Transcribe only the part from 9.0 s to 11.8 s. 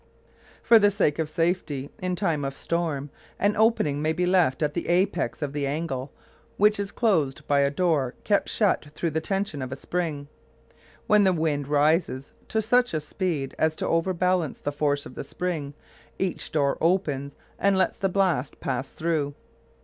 the tension of a spring. When the wind